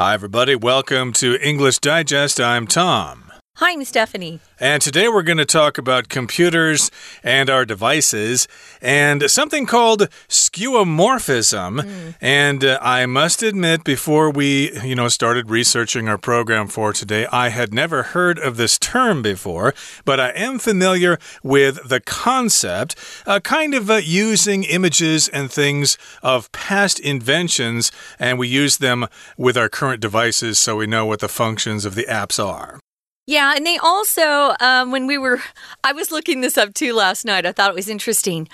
[0.00, 0.56] Hi, everybody.
[0.56, 2.40] Welcome to English Digest.
[2.40, 3.30] I'm Tom.
[3.60, 4.40] Hi, I'm Stephanie.
[4.58, 6.90] And today we're going to talk about computers
[7.22, 8.48] and our devices
[8.80, 11.82] and something called skeuomorphism.
[11.82, 12.14] Mm.
[12.22, 17.26] And uh, I must admit, before we, you know, started researching our program for today,
[17.30, 19.74] I had never heard of this term before,
[20.06, 25.98] but I am familiar with the concept, uh, kind of uh, using images and things
[26.22, 31.20] of past inventions, and we use them with our current devices so we know what
[31.20, 32.80] the functions of the apps are.
[33.30, 35.40] Yeah, and they also, um, when we were,
[35.84, 37.46] I was looking this up too last night.
[37.46, 38.48] I thought it was interesting.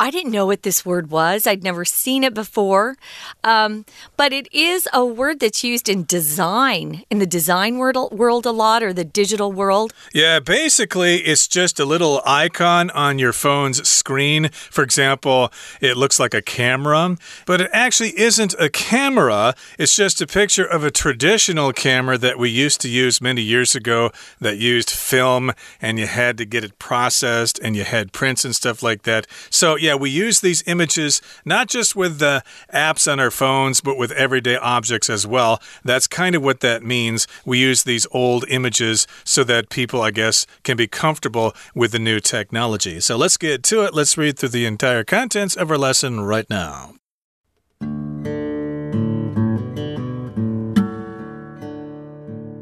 [0.00, 1.46] I didn't know what this word was.
[1.46, 2.96] I'd never seen it before.
[3.44, 3.84] Um,
[4.16, 8.50] but it is a word that's used in design, in the design world, world a
[8.50, 9.92] lot, or the digital world.
[10.14, 14.48] Yeah, basically, it's just a little icon on your phone's screen.
[14.48, 19.54] For example, it looks like a camera, but it actually isn't a camera.
[19.78, 23.74] It's just a picture of a traditional camera that we used to use many years
[23.74, 28.46] ago that used film and you had to get it processed and you had prints
[28.46, 29.26] and stuff like that.
[29.50, 33.80] So, yeah yeah, we use these images not just with the apps on our phones,
[33.80, 35.60] but with everyday objects as well.
[35.82, 37.26] That's kind of what that means.
[37.44, 41.98] We use these old images so that people, I guess, can be comfortable with the
[41.98, 43.00] new technology.
[43.00, 43.92] So let's get to it.
[43.92, 46.94] Let's read through the entire contents of our lesson right now.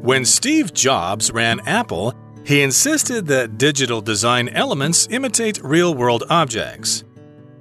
[0.01, 7.03] When Steve Jobs ran Apple, he insisted that digital design elements imitate real world objects.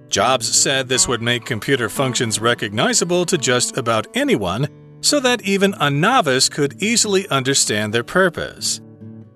[0.09, 4.69] Jobs said this would make computer functions recognizable to just about anyone
[5.01, 8.81] so that even a novice could easily understand their purpose.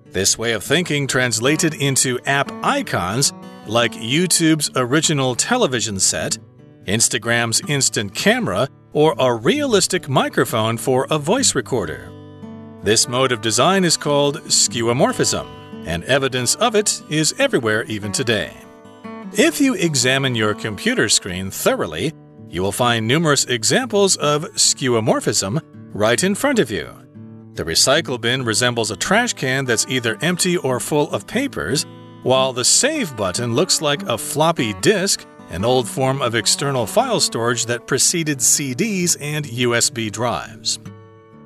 [0.05, 3.33] This way of thinking translated into app icons
[3.65, 6.37] like YouTube's original television set,
[6.85, 12.11] Instagram's instant camera, or a realistic microphone for a voice recorder.
[12.83, 15.47] This mode of design is called skeuomorphism,
[15.87, 18.62] and evidence of it is everywhere even today.
[19.35, 22.13] If you examine your computer screen thoroughly,
[22.49, 25.59] you will find numerous examples of skeuomorphism
[25.91, 26.93] right in front of you.
[27.55, 31.87] The recycle bin resembles a trash can that's either empty or full of papers,
[32.21, 37.19] while the Save button looks like a floppy disk, an old form of external file
[37.19, 40.77] storage that preceded CDs and USB drives.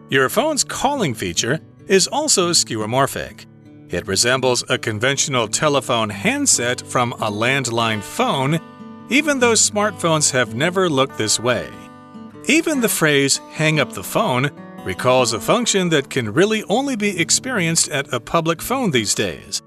[0.09, 3.45] Your phone's calling feature is also skeuomorphic.
[3.89, 8.59] It resembles a conventional telephone handset from a landline phone,
[9.09, 11.69] even though smartphones have never looked this way.
[12.47, 14.51] Even the phrase hang up the phone
[14.83, 19.61] recalls a function that can really only be experienced at a public phone these days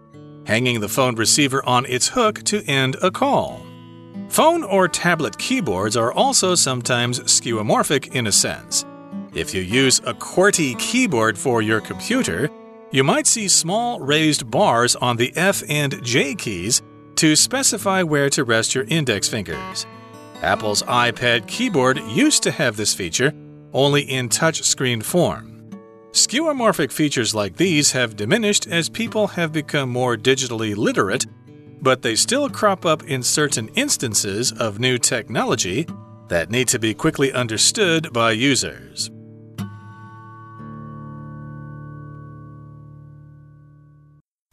[0.51, 3.65] hanging the phone receiver on its hook to end a call.
[4.29, 8.85] Phone or tablet keyboards are also sometimes skeuomorphic in a sense.
[9.33, 12.51] If you use a QWERTY keyboard for your computer,
[12.91, 16.83] you might see small raised bars on the F and J keys
[17.17, 19.87] to specify where to rest your index fingers.
[20.43, 23.33] Apple's iPad keyboard used to have this feature,
[23.73, 25.71] only in touchscreen form.
[26.13, 31.27] Skeuomorphic features like these have diminished as people have become more digitally literate,
[31.83, 35.87] but they still crop up in certain instances of new technology
[36.29, 39.11] that need to be quickly understood by users.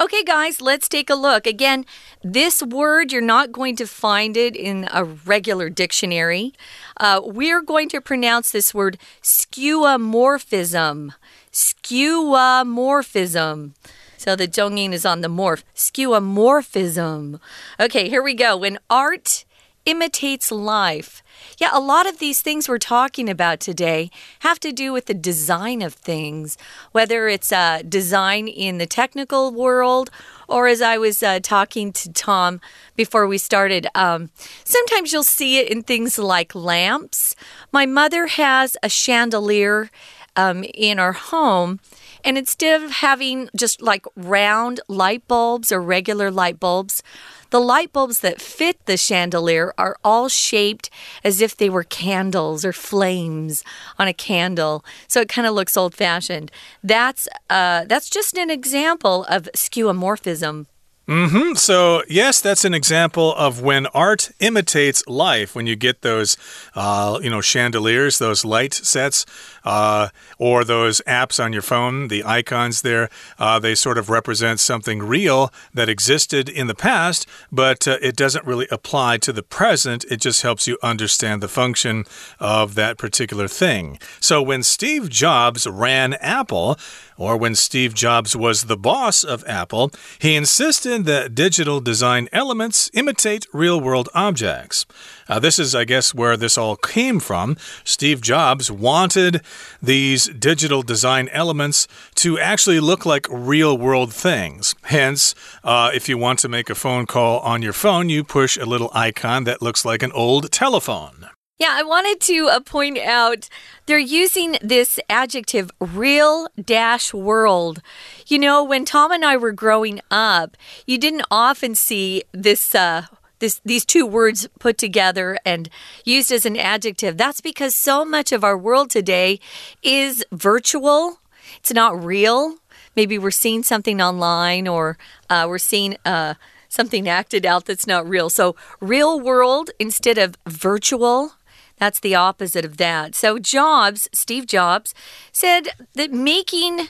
[0.07, 1.45] Okay, guys, let's take a look.
[1.45, 1.85] Again,
[2.23, 6.53] this word, you're not going to find it in a regular dictionary.
[6.95, 11.13] Uh, we're going to pronounce this word skeuomorphism.
[11.51, 13.73] Skeuomorphism.
[14.16, 15.63] So the zhongyin is on the morph.
[15.75, 17.41] Skeuomorphism.
[17.78, 18.56] Okay, here we go.
[18.56, 19.44] When art
[19.87, 21.23] imitates life.
[21.57, 25.13] Yeah, a lot of these things we're talking about today have to do with the
[25.13, 26.57] design of things,
[26.91, 30.11] whether it's uh, design in the technical world
[30.47, 32.61] or as I was uh, talking to Tom
[32.95, 34.29] before we started, um,
[34.63, 37.35] sometimes you'll see it in things like lamps.
[37.71, 39.89] My mother has a chandelier
[40.35, 41.79] um, in our home.
[42.23, 47.03] And instead of having just like round light bulbs or regular light bulbs,
[47.49, 50.90] the light bulbs that fit the chandelier are all shaped
[51.23, 53.64] as if they were candles or flames
[53.97, 54.84] on a candle.
[55.08, 56.52] So it kind of looks old fashioned.
[56.84, 60.66] That's, uh, that's just an example of skeuomorphism.
[61.07, 61.53] Mm hmm.
[61.53, 65.55] So, yes, that's an example of when art imitates life.
[65.55, 66.35] When you get those,
[66.75, 69.25] uh, you know, chandeliers, those light sets,
[69.63, 73.09] uh, or those apps on your phone, the icons there,
[73.39, 78.17] uh, they sort of represent something real that existed in the past, but uh, it
[78.17, 80.03] doesn't really apply to the present.
[80.11, 82.03] It just helps you understand the function
[82.37, 83.97] of that particular thing.
[84.19, 86.77] So, when Steve Jobs ran Apple,
[87.17, 92.90] or when Steve Jobs was the boss of Apple, he insisted that digital design elements
[92.93, 94.85] imitate real world objects.
[95.28, 97.58] Uh, this is, I guess, where this all came from.
[97.84, 99.41] Steve Jobs wanted
[99.81, 104.75] these digital design elements to actually look like real world things.
[104.84, 108.58] Hence, uh, if you want to make a phone call on your phone, you push
[108.58, 111.29] a little icon that looks like an old telephone.
[111.59, 113.49] Yeah, I wanted to uh, point out
[113.87, 117.81] they're using this adjective real dash world.
[118.27, 120.55] You know, when Tom and I were growing up,
[120.85, 122.75] you didn't often see this.
[122.75, 123.07] Uh,
[123.39, 125.69] this, these two words put together and
[126.03, 127.17] used as an adjective.
[127.17, 129.39] That's because so much of our world today
[129.83, 131.19] is virtual.
[131.57, 132.55] It's not real.
[132.95, 134.97] Maybe we're seeing something online or
[135.29, 136.33] uh, we're seeing uh,
[136.67, 138.31] something acted out that's not real.
[138.31, 141.33] So, real world instead of virtual.
[141.78, 143.16] That's the opposite of that.
[143.16, 144.94] So, Jobs, Steve Jobs,
[145.32, 146.88] said that making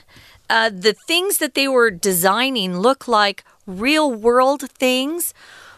[0.48, 5.34] uh, the things that they were designing look like real world things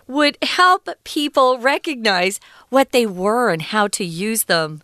[0.06, 4.82] would help people recognize what they were and how to use them.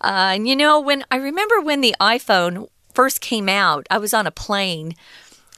[0.00, 4.14] Uh, and you know, when I remember when the iPhone first came out, I was
[4.14, 4.94] on a plane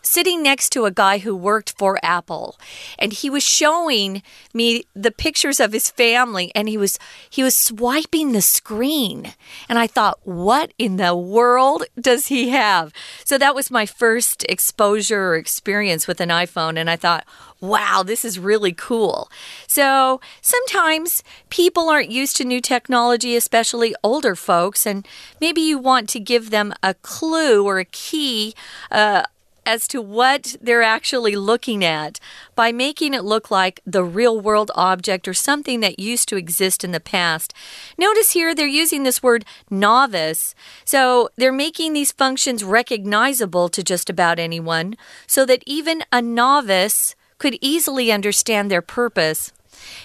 [0.02, 2.58] sitting next to a guy who worked for Apple
[2.98, 4.22] and he was showing
[4.54, 6.98] me the pictures of his family and he was
[7.28, 9.32] he was swiping the screen.
[9.68, 12.92] And I thought what in the world does he have?
[13.24, 17.26] So that was my first exposure or experience with an iPhone and I thought
[17.60, 19.30] wow this is really cool.
[19.66, 25.06] So sometimes people aren't used to new technology especially older folks and
[25.40, 28.54] maybe you want to give them a clue or a key
[28.90, 29.24] uh,
[29.68, 32.18] as to what they're actually looking at
[32.54, 36.84] by making it look like the real world object or something that used to exist
[36.84, 37.52] in the past.
[37.98, 40.54] Notice here they're using this word novice.
[40.86, 47.14] So they're making these functions recognizable to just about anyone so that even a novice
[47.36, 49.52] could easily understand their purpose.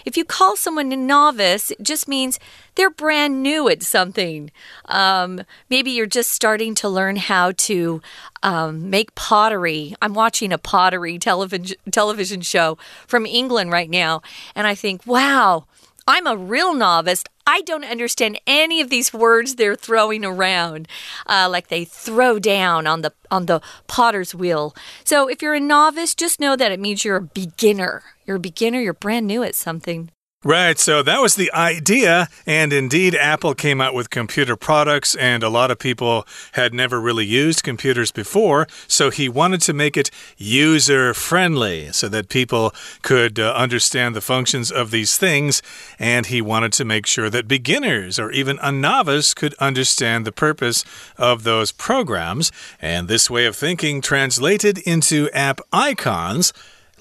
[0.05, 2.39] If you call someone a novice, it just means
[2.75, 4.51] they're brand new at something.
[4.85, 8.01] Um, maybe you're just starting to learn how to
[8.41, 9.95] um, make pottery.
[10.01, 12.77] I'm watching a pottery television television show
[13.07, 14.21] from England right now,
[14.55, 15.65] and I think, wow.
[16.07, 17.23] I'm a real novice.
[17.45, 20.87] I don't understand any of these words they're throwing around,
[21.27, 24.75] uh, like they throw down on the on the potter's wheel.
[25.03, 28.03] So if you're a novice, just know that it means you're a beginner.
[28.25, 28.79] You're a beginner.
[28.79, 30.09] You're brand new at something.
[30.45, 35.41] Right, so that was the idea, and indeed, Apple came out with computer products, and
[35.41, 39.95] a lot of people had never really used computers before, so he wanted to make
[39.95, 42.73] it user friendly so that people
[43.03, 45.61] could uh, understand the functions of these things,
[45.97, 50.33] and he wanted to make sure that beginners or even a novice could understand the
[50.33, 50.83] purpose
[51.17, 52.51] of those programs,
[52.81, 56.51] and this way of thinking translated into app icons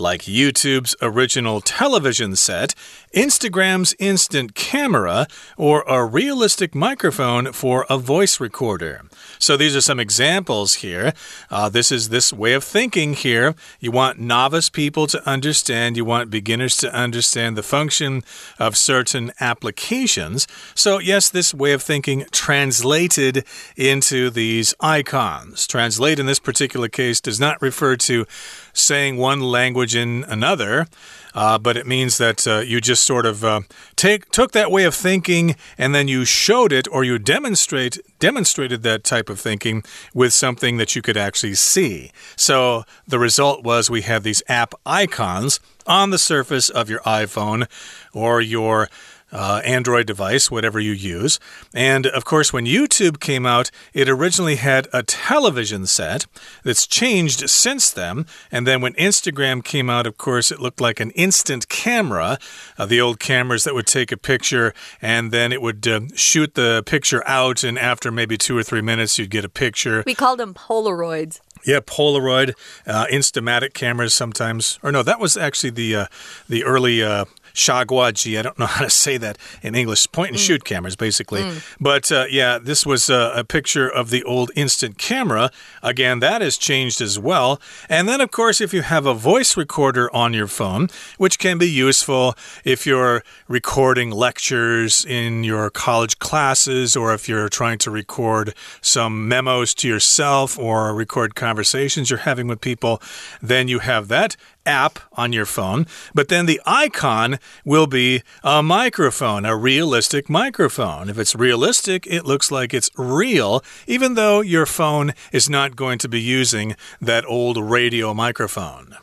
[0.02, 2.74] like YouTube's original television set,
[3.14, 5.26] Instagram's instant camera,
[5.56, 9.02] or a realistic microphone for a voice recorder.
[9.38, 11.12] So these are some examples here.
[11.50, 13.54] Uh, this is this way of thinking here.
[13.80, 18.22] You want novice people to understand, you want beginners to understand the function
[18.58, 20.46] of certain applications.
[20.74, 23.44] So, yes, this way of thinking translated
[23.76, 25.66] into these icons.
[25.66, 28.26] Translate in this particular case does not refer to
[28.72, 30.86] saying one language in another.
[31.34, 33.62] Uh, but it means that uh, you just sort of uh,
[33.96, 38.82] take took that way of thinking and then you showed it or you demonstrate demonstrated
[38.82, 42.10] that type of thinking with something that you could actually see.
[42.36, 47.66] So the result was we have these app icons on the surface of your iPhone
[48.12, 48.88] or your
[49.32, 51.40] uh, Android device, whatever you use.
[51.74, 56.26] And of course, when YouTube came out, it originally had a television set
[56.62, 58.26] that's changed since then.
[58.50, 62.38] And then when Instagram came out, of course, it looked like an instant camera,
[62.78, 66.54] uh, the old cameras that would take a picture and then it would uh, shoot
[66.54, 67.64] the picture out.
[67.64, 70.02] And after maybe two or three minutes, you'd get a picture.
[70.06, 71.40] We called them Polaroids.
[71.64, 72.54] Yeah, Polaroid,
[72.86, 74.80] uh, Instamatic cameras sometimes.
[74.82, 76.06] Or no, that was actually the uh,
[76.48, 77.24] the early uh,
[77.54, 78.38] shaguaji.
[78.38, 80.10] I don't know how to say that in English.
[80.12, 80.46] Point and mm.
[80.46, 81.42] shoot cameras, basically.
[81.42, 81.76] Mm.
[81.80, 85.50] But uh, yeah, this was a, a picture of the old instant camera.
[85.82, 87.60] Again, that has changed as well.
[87.88, 91.58] And then, of course, if you have a voice recorder on your phone, which can
[91.58, 97.90] be useful if you're recording lectures in your college classes or if you're trying to
[97.90, 103.00] record some memos to yourself or record conversations you're having with people,
[103.40, 108.62] then you have that app on your phone, but then the icon will be a
[108.62, 111.08] microphone, a realistic microphone.
[111.08, 115.98] If it's realistic, it looks like it's real, even though your phone is not going
[115.98, 118.96] to be using that old radio microphone.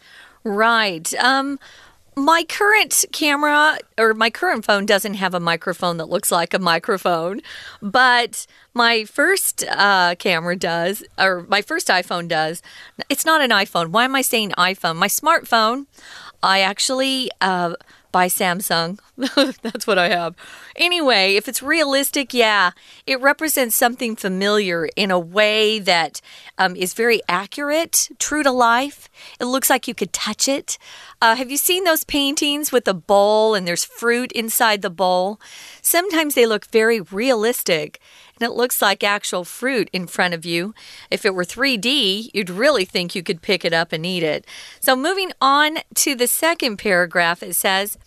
[0.43, 1.13] Right.
[1.15, 1.59] Um,
[2.19, 6.59] my current camera or my current phone doesn't have a microphone that looks like a
[6.59, 7.41] microphone,
[7.81, 12.61] but my first uh, camera does, or my first iPhone does.
[13.09, 13.87] It's not an iPhone.
[13.87, 14.97] Why am I saying iPhone?
[14.97, 15.85] My smartphone,
[16.43, 17.31] I actually.
[17.41, 17.75] Uh,
[18.11, 18.99] by Samsung.
[19.61, 20.35] That's what I have.
[20.75, 22.71] Anyway, if it's realistic, yeah,
[23.05, 26.21] it represents something familiar in a way that
[26.57, 29.09] um, is very accurate, true to life.
[29.39, 30.77] It looks like you could touch it.
[31.21, 35.39] Uh, have you seen those paintings with a bowl and there's fruit inside the bowl?
[35.81, 37.99] Sometimes they look very realistic
[38.41, 40.73] it looks like actual fruit in front of you.
[41.11, 44.45] If it were 3D, you'd really think you could pick it up and eat it.
[44.79, 47.97] So, moving on to the second paragraph, it says,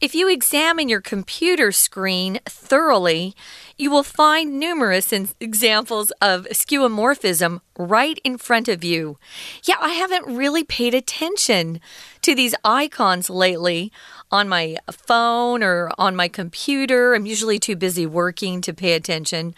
[0.00, 3.34] if you examine your computer screen thoroughly,
[3.76, 9.18] you will find numerous examples of skeuomorphism right in front of you.
[9.64, 11.80] Yeah, I haven't really paid attention
[12.22, 13.90] to these icons lately
[14.30, 17.14] on my phone or on my computer.
[17.14, 19.54] I'm usually too busy working to pay attention.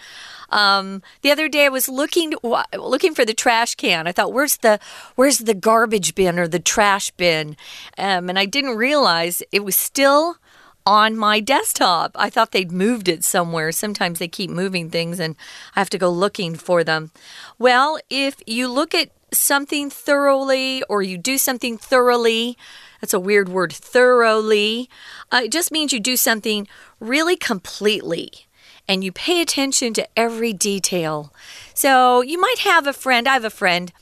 [0.52, 2.35] Um, the other day I was looking
[2.78, 4.06] looking for the trash can.
[4.06, 4.78] I thought, where's the
[5.16, 7.56] where's the garbage bin or the trash bin?
[7.99, 10.37] Um, and I didn't realize it was still
[10.85, 12.12] on my desktop.
[12.14, 13.73] I thought they'd moved it somewhere.
[13.73, 15.37] Sometimes they keep moving things and
[15.75, 17.12] I have to go looking for them.
[17.59, 22.59] Well, if you look at something thoroughly or you do something thoroughly,
[23.00, 24.90] that's a weird word, thoroughly.
[25.30, 26.66] Uh, it just means you do something
[27.00, 28.47] really completely
[28.89, 31.33] and you pay attention to every detail.
[31.75, 33.93] So you might have a friend, I have a friend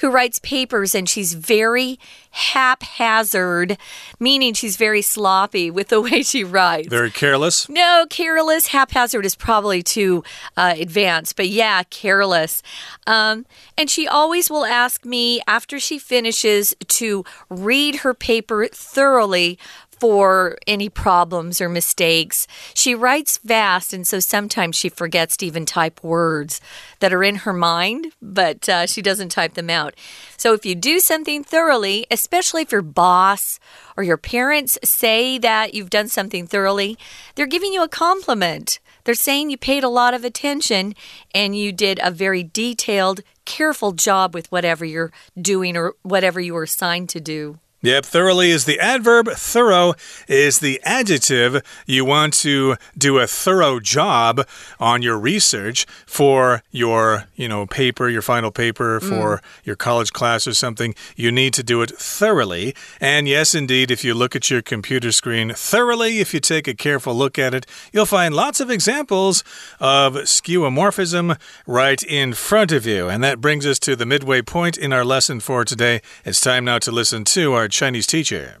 [0.00, 1.98] who writes papers and she's very
[2.30, 3.76] haphazard,
[4.18, 6.88] meaning she's very sloppy with the way she writes.
[6.88, 7.68] Very careless?
[7.68, 8.68] No, careless.
[8.68, 10.24] Haphazard is probably too
[10.56, 12.62] uh, advanced, but yeah, careless.
[13.06, 19.58] Um, and she always will ask me after she finishes to read her paper thoroughly
[20.00, 22.46] for any problems or mistakes.
[22.74, 26.60] She writes fast, and so sometimes she forgets to even type words
[27.00, 29.94] that are in her mind, but uh, she doesn't type them out.
[30.38, 33.60] So if you do something thoroughly, especially if your boss
[33.96, 36.96] or your parents say that you've done something thoroughly,
[37.34, 38.80] they're giving you a compliment.
[39.04, 40.94] They're saying you paid a lot of attention
[41.34, 46.54] and you did a very detailed, careful job with whatever you're doing or whatever you
[46.54, 47.58] were assigned to do.
[47.82, 49.94] Yep, thoroughly is the adverb, thorough
[50.28, 51.62] is the adjective.
[51.86, 54.46] You want to do a thorough job
[54.78, 59.40] on your research for your, you know, paper, your final paper for mm.
[59.64, 60.94] your college class or something.
[61.16, 62.74] You need to do it thoroughly.
[63.00, 66.74] And yes, indeed, if you look at your computer screen thoroughly, if you take a
[66.74, 69.42] careful look at it, you'll find lots of examples
[69.80, 73.08] of skeuomorphism right in front of you.
[73.08, 76.02] And that brings us to the midway point in our lesson for today.
[76.26, 78.58] It's time now to listen to our Chinese teacher.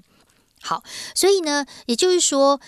[0.61, 0.83] 好，
[1.13, 2.59] 所以呢，也就是说。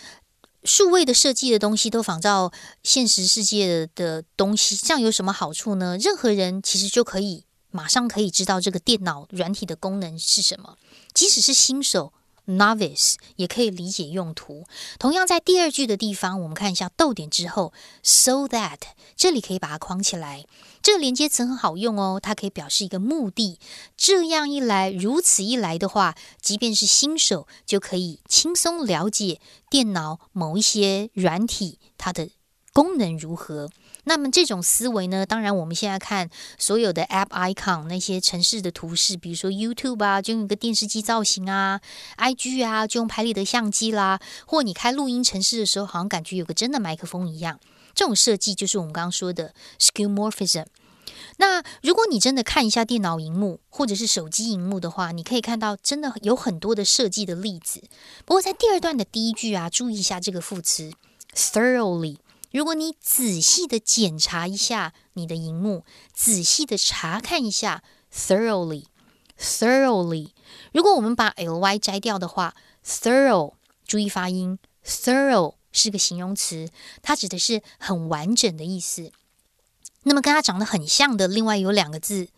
[0.64, 2.52] 数位的设计的东西都仿照
[2.84, 5.98] 现实世界的的东西，这样有什么好处呢？
[6.00, 10.78] 任何人其实就可以马上可以知道这个电脑软体的功能是什么，
[11.14, 12.14] 即使是新手
[12.48, 14.66] novice 也可以理解用途。
[15.00, 18.80] 同样在第二句的地方，我们看一下逗点之后，so that
[19.16, 20.46] 这里可以把它框起来。
[20.82, 23.60] 这个连接词很好用哦，它可以表示一个目的。
[23.96, 32.30] 这样一来，如此一来的话，即便是新手就可以轻松了解电脑某一些软体它的
[32.74, 33.70] 功能如何。
[34.06, 35.28] 那么这种思维呢？
[35.28, 41.80] 当然，我们现在看所有的 App icon 那些城市的图示，比如说 YouTube 啊，就用一个电视机造型啊
[42.18, 47.60] ；IG 啊，就用拍立得相机啦；或你开录音城市的时候，好像感觉有个真的麦克风一样。
[47.94, 50.66] 这种设计就是我们刚刚说的 skeuomorphism。
[51.38, 57.82] 那如果你真的看一下电脑荧幕或者是手机荧幕的话，你可以看到真的有很多的设计的例子。
[58.26, 60.92] 不过在第二段的第一句啊，注意一下这个副词
[61.34, 62.18] thoroughly。
[62.52, 67.82] 如果你仔细的检查一下你的荧幕，仔细的查看一下
[68.14, 70.30] ，thoroughly，thoroughly。
[70.74, 72.54] 如果我们把 ly 摘掉的话
[72.86, 73.54] ，thorough，
[73.86, 76.70] 注意发音，thorough 是个形容词，
[77.02, 79.12] 它指的是很完整的意思。
[80.04, 82.30] 那么跟它长得很像的，另外有两个字，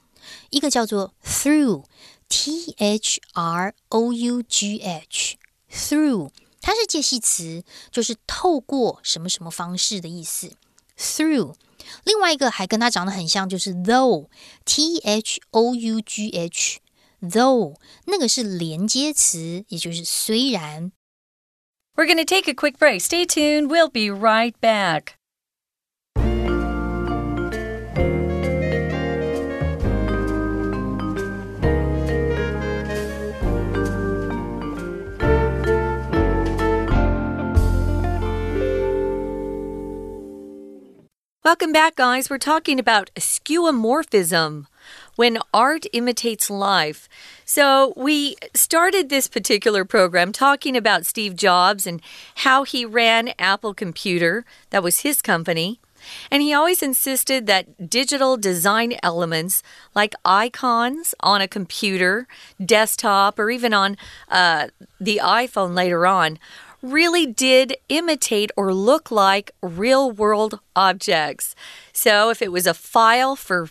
[0.50, 6.32] 一个叫做 through，t h r o u g h，through。
[6.62, 10.54] 它是介系词，就是透过什么什么方式的意思。
[10.98, 11.56] Through，
[12.06, 17.76] 另外一个还跟它长得很像，就是 though，t h o u g h，though
[18.06, 20.92] 那个是连接词，也就是虽然。
[21.96, 23.02] We're going to take a quick break.
[23.02, 23.70] Stay tuned.
[23.70, 25.18] We'll be right back.
[41.44, 42.32] Welcome back, guys.
[42.32, 44.66] We're talking about skeuomorphism
[45.16, 47.08] when art imitates life.
[47.46, 52.02] So, we started this particular program talking about Steve Jobs and
[52.36, 55.80] how he ran Apple Computer, that was his company.
[56.30, 59.64] And he always insisted that digital design elements
[59.96, 62.28] like icons on a computer,
[62.64, 63.98] desktop, or even on
[64.30, 64.68] uh,
[65.00, 66.40] the iPhone later on
[66.82, 71.56] really did imitate or look like real world objects.
[71.94, 73.70] So if it was a file for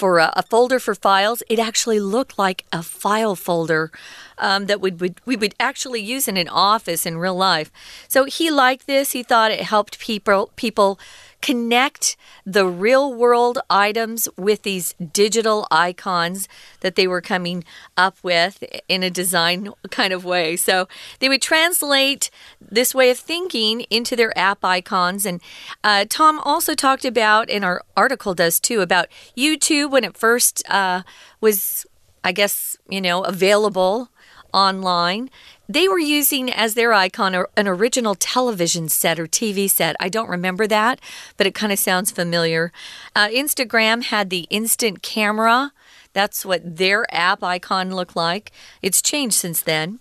[0.00, 3.92] for a, a, folder for files, it actually looked like a file folder
[4.38, 7.70] um, that would, would, we would actually use in an office in real life.
[8.08, 9.12] So he liked this.
[9.12, 10.98] He thought it helped people people
[11.40, 16.48] connect the real world items with these digital icons
[16.80, 17.64] that they were coming
[17.96, 20.56] up with in a design kind of way.
[20.56, 22.30] So they would translate
[22.60, 25.24] this way of thinking into their app icons.
[25.24, 25.40] And
[25.82, 30.62] uh, Tom also talked about, and our article does too, about YouTube when it first
[30.70, 31.02] uh,
[31.40, 31.86] was,
[32.22, 34.10] I guess, you know, available
[34.52, 35.30] online
[35.72, 39.94] they were using as their icon an original television set or TV set.
[40.00, 41.00] I don't remember that,
[41.36, 42.72] but it kind of sounds familiar.
[43.14, 45.72] Uh, Instagram had the instant camera.
[46.12, 48.50] That's what their app icon looked like.
[48.82, 50.00] It's changed since then.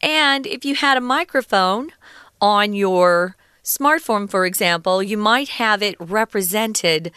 [0.00, 1.90] And if you had a microphone
[2.40, 7.12] on your smartphone, for example, you might have it represented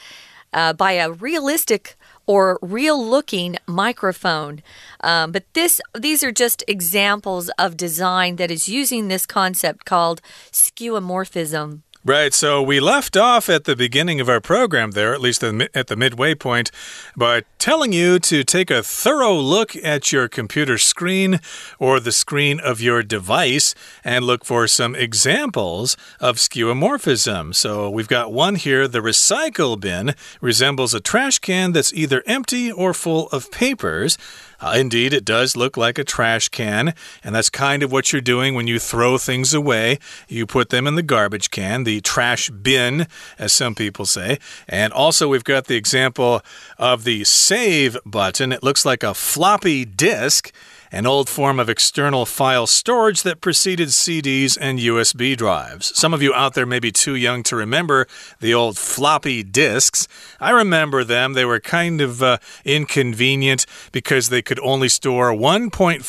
[0.52, 4.62] uh, by a realistic or real looking microphone.
[5.02, 10.22] Um, but this these are just examples of design that is using this concept called
[10.52, 11.82] skeuomorphism.
[12.06, 12.34] Right.
[12.34, 15.96] So we left off at the beginning of our program there, at least at the
[15.96, 16.70] midway point,
[17.16, 21.40] by telling you to take a thorough look at your computer screen
[21.80, 27.56] or the screen of your device and look for some examples of skeuomorphism.
[27.56, 28.86] So we've got one here.
[28.86, 34.18] The recycle bin resembles a trash can that's either empty or full of papers.
[34.60, 38.22] Uh, indeed, it does look like a trash can, and that's kind of what you're
[38.22, 40.00] doing when you throw things away.
[40.28, 44.40] You put them in the garbage can, the trash bin, as some people say.
[44.68, 46.42] And also, we've got the example
[46.78, 48.52] of the save button.
[48.52, 50.52] It looks like a floppy disk
[50.94, 55.92] an old form of external file storage that preceded CDs and USB drives.
[55.98, 58.08] Some of you out there may be too young to remember
[58.40, 60.08] the old floppy disks.
[60.40, 61.34] I remember them.
[61.34, 66.04] They were kind of uh, inconvenient because they could only store 1.44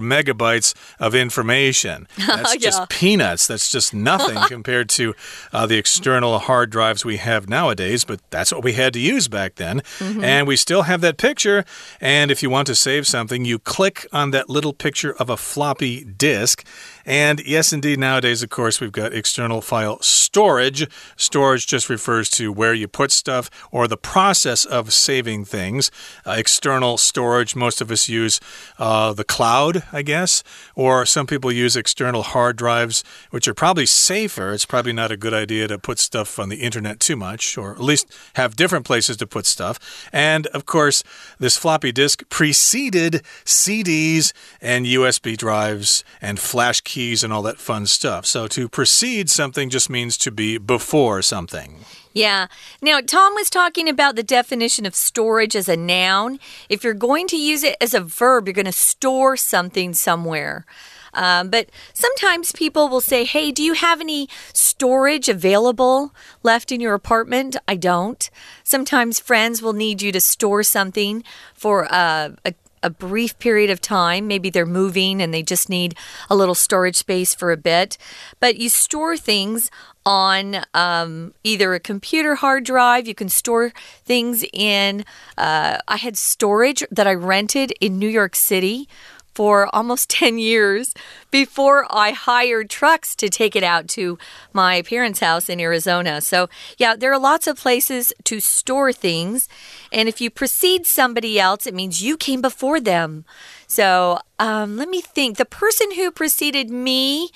[0.00, 2.08] megabytes of information.
[2.18, 2.60] That's yeah.
[2.60, 3.46] just peanuts.
[3.46, 5.14] That's just nothing compared to
[5.52, 9.28] uh, the external hard drives we have nowadays, but that's what we had to use
[9.28, 9.82] back then.
[10.00, 10.24] Mm -hmm.
[10.24, 11.64] And we still have that picture.
[12.00, 15.36] And if you want to save something, you click on that little picture of a
[15.36, 16.66] floppy disk.
[17.06, 20.88] And yes, indeed, nowadays, of course, we've got external file storage.
[21.16, 25.92] Storage just refers to where you put stuff or the process of saving things.
[26.26, 28.40] Uh, external storage, most of us use
[28.80, 30.42] uh, the cloud, I guess,
[30.74, 34.52] or some people use external hard drives, which are probably safer.
[34.52, 37.70] It's probably not a good idea to put stuff on the internet too much, or
[37.70, 40.08] at least have different places to put stuff.
[40.12, 41.04] And of course,
[41.38, 47.58] this floppy disk preceded CDs and USB drives and flash keys keys and all that
[47.58, 48.24] fun stuff.
[48.24, 51.84] So to precede something just means to be before something.
[52.14, 52.46] Yeah.
[52.80, 56.38] Now, Tom was talking about the definition of storage as a noun.
[56.70, 60.64] If you're going to use it as a verb, you're going to store something somewhere.
[61.12, 66.80] Um, but sometimes people will say, Hey, do you have any storage available left in
[66.80, 67.56] your apartment?
[67.68, 68.30] I don't.
[68.64, 73.80] Sometimes friends will need you to store something for uh, a a brief period of
[73.80, 74.26] time.
[74.26, 75.96] Maybe they're moving and they just need
[76.30, 77.98] a little storage space for a bit.
[78.40, 79.70] But you store things
[80.04, 83.08] on um, either a computer hard drive.
[83.08, 83.72] You can store
[84.04, 85.04] things in.
[85.36, 88.88] Uh, I had storage that I rented in New York City
[89.36, 90.94] for almost 10 years
[91.30, 94.18] before I hired trucks to take it out to
[94.54, 96.22] my parents' house in Arizona.
[96.22, 99.48] So, yeah, there are lots of places to store things.
[99.92, 103.26] And if you precede somebody else, it means you came before them.
[103.66, 105.36] So, um, let me think.
[105.36, 107.30] The person who preceded me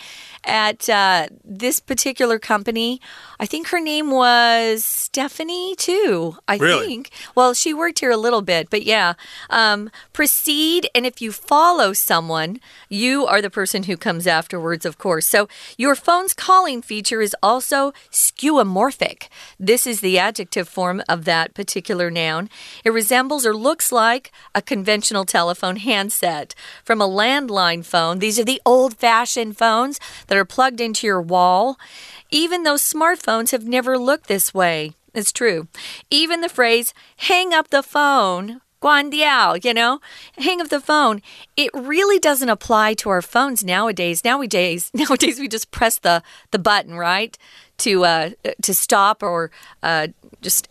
[0.45, 3.01] at uh, this particular company.
[3.39, 6.37] I think her name was Stephanie, too.
[6.49, 6.87] I really?
[6.87, 7.11] think.
[7.35, 9.15] Well, she worked here a little bit, but yeah.
[9.49, 14.99] Um, proceed, and if you follow someone, you are the person who comes afterwards, of
[14.99, 15.27] course.
[15.27, 19.29] So your phone's calling feature is also skeuomorphic.
[19.59, 22.49] This is the adjective form of that particular noun.
[22.85, 26.20] It resembles or looks like a conventional telephone handset.
[26.85, 31.23] From a landline phone, these are the old fashioned phones that are plugged into your
[31.23, 31.79] wall.
[32.31, 34.93] Even though smartphones have never looked this way.
[35.15, 35.67] It's true.
[36.11, 40.01] Even the phrase, hang up the phone, 关掉, you know,
[40.39, 41.21] hang up the phone.
[41.57, 44.25] It really doesn't apply to our phones nowadays.
[44.25, 47.37] Nowadays, nowadays we just press the the button, right,
[47.79, 48.31] to uh,
[48.63, 49.51] to stop or
[49.83, 50.09] uh,
[50.41, 50.69] just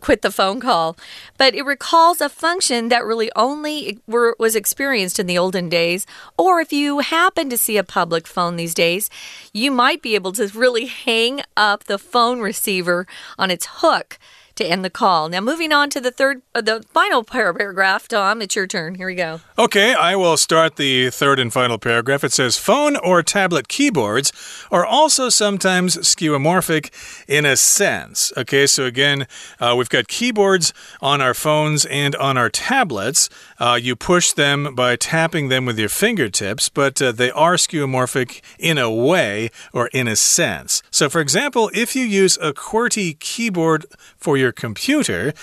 [0.00, 0.96] quit the phone call.
[1.38, 6.06] But it recalls a function that really only were, was experienced in the olden days.
[6.36, 9.10] Or if you happen to see a public phone these days,
[9.52, 13.06] you might be able to really hang up the phone receiver
[13.38, 14.18] on its hook
[14.56, 15.28] to end the call.
[15.28, 18.96] Now, moving on to the third, uh, the final paragraph, Tom, it's your turn.
[18.96, 19.40] Here we go.
[19.58, 22.24] Okay, I will start the third and final paragraph.
[22.24, 24.32] It says phone or tablet keyboards
[24.70, 26.90] are also sometimes skeuomorphic
[27.28, 28.32] in a sense.
[28.36, 29.26] Okay, so again,
[29.60, 33.28] uh, we've got keyboards on our phones and on our tablets.
[33.58, 38.40] Uh, you push them by tapping them with your fingertips, but uh, they are skeuomorphic
[38.58, 40.82] in a way or in a sense.
[40.90, 45.34] So, for example, if you use a QWERTY keyboard for your your computer,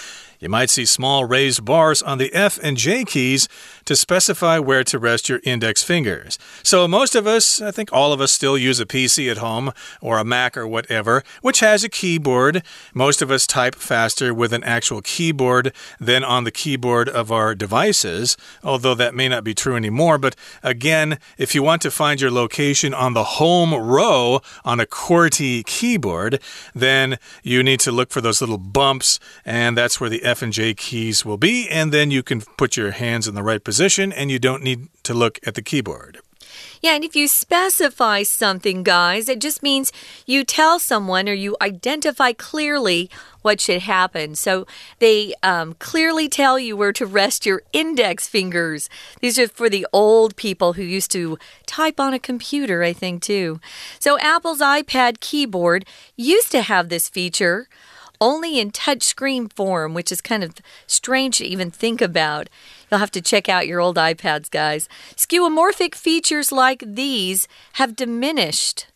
[0.44, 3.48] you might see small raised bars on the F and J keys
[3.86, 6.38] to specify where to rest your index fingers.
[6.64, 9.72] So, most of us, I think all of us, still use a PC at home
[10.02, 12.62] or a Mac or whatever, which has a keyboard.
[12.94, 17.56] Most of us type faster with an actual keyboard than on the keyboard of our
[17.56, 20.18] devices, although that may not be true anymore.
[20.18, 24.86] But again, if you want to find your location on the home row on a
[24.86, 26.42] QWERTY keyboard,
[26.76, 30.52] then you need to look for those little bumps, and that's where the F and
[30.52, 34.12] J keys will be, and then you can put your hands in the right position
[34.12, 36.18] and you don't need to look at the keyboard.
[36.82, 39.92] Yeah, and if you specify something, guys, it just means
[40.26, 43.12] you tell someone or you identify clearly
[43.44, 44.34] what should happen.
[44.34, 44.66] So
[44.98, 48.90] they um, clearly tell you where to rest your index fingers.
[49.22, 53.22] These are for the old people who used to type on a computer, I think,
[53.22, 53.60] too.
[54.00, 55.86] So Apple's iPad keyboard
[56.18, 57.68] used to have this feature
[58.24, 60.56] only in touchscreen form, which is kind of
[60.88, 62.50] strange to even think about.
[62.90, 64.88] You'll have to check out your old iPads, guys.
[65.18, 68.88] Skeuomorphic features like these have diminished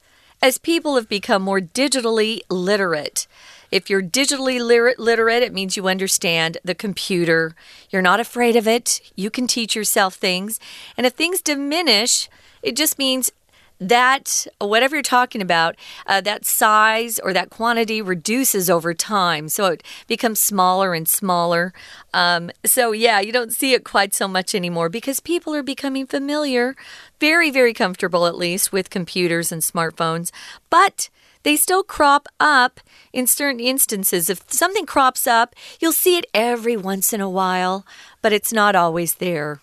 [0.41, 3.27] as people have become more digitally literate.
[3.69, 4.59] If you're digitally
[4.97, 7.53] literate, it means you understand the computer.
[7.89, 9.01] You're not afraid of it.
[9.15, 10.57] You can teach yourself things.
[10.95, 12.29] And if things diminish,
[12.61, 13.31] it just means
[13.79, 19.49] that whatever you're talking about, uh, that size or that quantity reduces over time.
[19.49, 21.73] So it becomes smaller and smaller.
[22.13, 26.07] Um, so, yeah, you don't see it quite so much anymore because people are becoming
[26.07, 26.75] familiar,
[27.19, 30.31] very, very comfortable at least, with computers and smartphones.
[30.69, 31.09] But
[31.43, 32.79] they still crop up
[33.13, 34.29] in certain instances.
[34.29, 37.85] If something crops up, you'll see it every once in a while,
[38.21, 39.61] but it's not always there.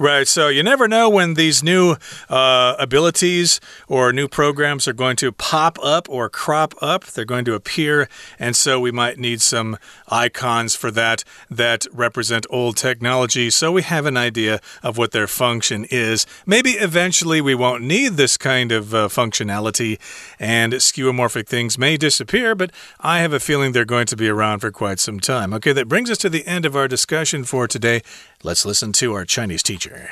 [0.00, 0.26] Right.
[0.26, 1.96] So you never know when these new
[2.30, 7.04] uh, abilities or new programs are going to pop up or crop up.
[7.04, 8.08] They're going to appear.
[8.38, 9.76] And so we might need some
[10.08, 15.26] icons for that that represent old technology so we have an idea of what their
[15.26, 16.24] function is.
[16.46, 19.98] Maybe eventually we won't need this kind of uh, functionality
[20.38, 24.60] and skeuomorphic things may disappear, but I have a feeling they're going to be around
[24.60, 25.52] for quite some time.
[25.52, 28.00] Okay, that brings us to the end of our discussion for today.
[28.42, 30.08] Let's listen to our Chinese teacher.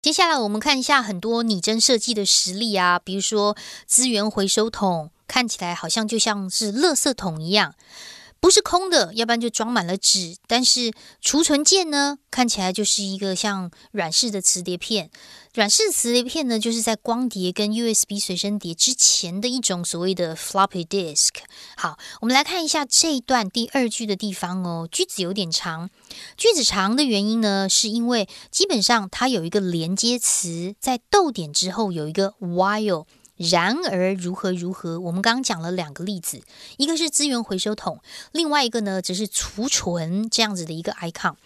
[0.00, 7.74] 接下来我们看一下很多拟真设计的实例啊，比如说资源回收桶，看起来好像就像是垃圾桶一样。
[8.40, 10.36] 不是空的，要不然就装满了纸。
[10.46, 15.10] 但是储存键呢，看起来就是一个像软式的磁碟片。
[15.54, 21.30] 软式磁碟片呢，就是在光碟跟 USB 随身碟之前的一种所谓的 floppy disk。
[21.76, 24.88] 好，我们来看一下这一段第二句的地方哦。
[24.90, 25.90] 句子有点长，
[26.36, 33.06] 句子长的原因呢，是因为基本上它有一个连接词，在逗点之后有一个 while。
[33.38, 34.98] 然而，如何如何？
[34.98, 36.42] 我们刚刚讲了两个例子，
[36.76, 38.00] 一个是资源回收桶，
[38.32, 41.36] 另外一个呢，则是储存这样子的一个 icon。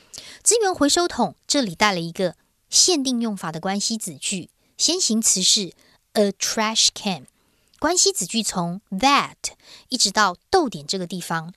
[0.43, 2.35] 资源回收桶这里带了一个
[2.71, 5.75] 限定用法的关系子句，先行词是
[6.15, 7.27] a trash can，
[7.79, 9.37] 关系子句从 that
[9.91, 11.53] 一直到逗点这个地方。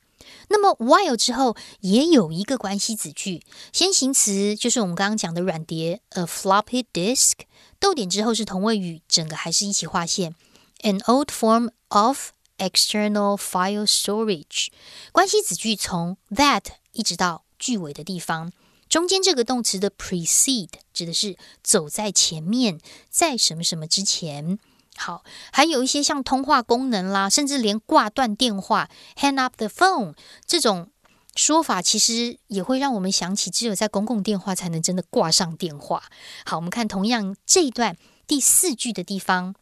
[0.50, 7.34] 那么 while 之后也有一个关系子句，先行词就是我们刚刚讲的软碟 a floppy disk。
[7.80, 10.36] 逗点之后是同位语，整个还是一起划线。
[10.82, 14.68] An old form of external file storage。
[15.12, 18.52] 关系子句从 that 一直到句尾的地方，
[18.88, 24.60] 中间这个动词的 precede 指的是走在前面，在什么什么之前。
[24.98, 30.90] 好，还有一些像通话功能啦，甚至连挂断电话 hang up the phone 这种
[31.36, 36.04] 说法，其实也会让我们想起，只有在公共电话才能真的挂上电话。
[36.46, 39.54] 好，我们看同样这一段第四句的地方，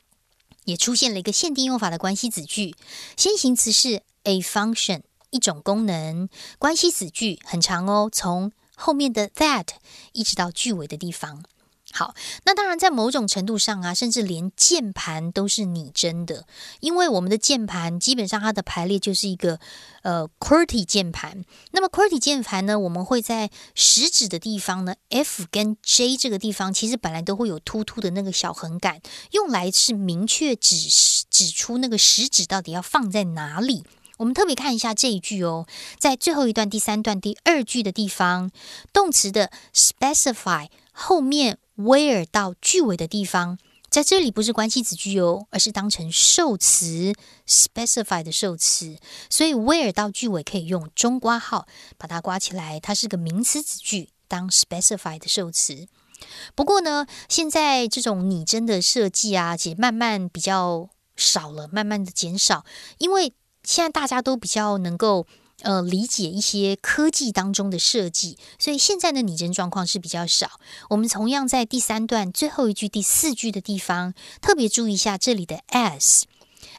[0.66, 2.76] 也出现了一个限定用法的关系子句，
[3.18, 9.68] 先行词是 a function 一种功能，关系子句很长哦，从后面的 that
[10.12, 11.44] 一直到句尾的地方。
[11.96, 16.48] 好，那当然，在某种程度上啊，甚至连键盘都是拟真的，
[16.80, 19.60] 因为我们的键盘基本上它的排列就是一个
[20.02, 21.46] 呃 QWERTY 键盘。
[21.70, 30.76] 那么 QWERTY 键盘呢，我们会在食指的地方呢，F 跟 J 这个地方，其实本来都会有突突的那个小横杆，用来是明确指
[31.30, 33.84] 指出那个食指到底要放在哪里。
[34.18, 35.68] 我们特别看一下这一句哦，
[36.00, 38.50] 在最后一段第三段第二句的地方，
[38.92, 41.60] 动词的 specify 后面。
[41.78, 43.58] Where 到句尾的地方，
[43.90, 47.14] 在这里不是关系子句哦，而是当成受词
[47.48, 48.98] specify 的受词，
[49.30, 55.88] 所以 where 到句尾可以用中括号把它刮起来，它是个名词子句，当 specify 的受词。
[56.56, 62.66] 不过呢，现在这种拟真的设计啊，也慢慢比较少了，慢慢的减少，
[62.98, 63.34] 因为
[63.64, 65.28] 现在大家都比较能够。
[65.64, 70.60] 呃，理解一些科技当中的设计，所以现在的拟真状况是比较少。
[70.90, 76.24] 我们同样在第三段最后一句第四句的地方，特别注意一下这里的 as。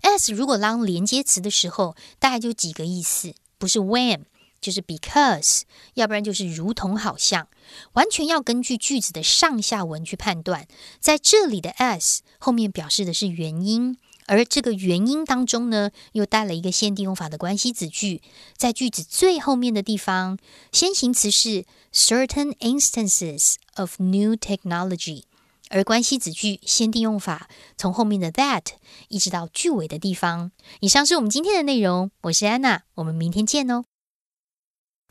[0.02, 4.24] as 如果当连接词的时候，大概就几个意思，不是 when
[4.60, 5.62] 就是 because，
[5.94, 7.48] 要不然就是如同好像，
[7.94, 10.68] 完全要根据句子的上下文去判断。
[11.00, 13.96] 在这里的 as 后面表示的是原因。
[14.26, 18.22] 而这个原因当中呢，又带了一个限定用法的关系子句，
[18.56, 20.38] 在句子最后面的地方，
[20.72, 25.24] 先行词是 certain instances of new technology，
[25.68, 28.64] 而关系子句限定用法从后面的 that
[29.08, 30.50] 一直到句尾的地方。
[30.80, 33.84] 以上是我们今天的内容，我是安娜，我们明天见哦。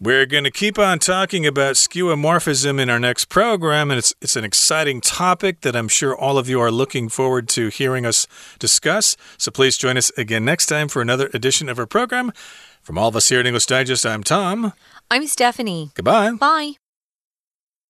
[0.04, 4.36] We're going to keep on talking about skeuomorphism in our next program, and it's, it's
[4.36, 8.28] an exciting topic that I'm sure all of you are looking forward to hearing us
[8.60, 9.16] discuss.
[9.38, 12.34] So please join us again next time for another edition of our program.
[12.82, 14.74] From all of us here at English Digest, I'm Tom.
[15.10, 15.92] I'm Stephanie.
[15.96, 16.32] Goodbye.
[16.34, 16.74] Bye.